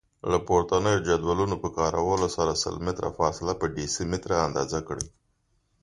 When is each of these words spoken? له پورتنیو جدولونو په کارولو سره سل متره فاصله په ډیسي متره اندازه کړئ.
له 0.31 0.37
پورتنیو 0.47 1.03
جدولونو 1.07 1.55
په 1.63 1.69
کارولو 1.77 2.27
سره 2.37 2.51
سل 2.63 2.75
متره 2.85 3.09
فاصله 3.19 3.53
په 3.61 3.65
ډیسي 3.75 4.03
متره 4.11 4.37
اندازه 4.47 4.79
کړئ. 4.87 5.07